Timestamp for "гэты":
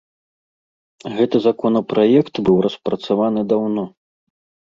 1.17-1.37